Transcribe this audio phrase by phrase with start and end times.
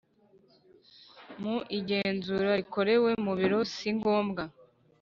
[1.41, 4.43] Mu igenzura rikorewe mu biro si ngombwa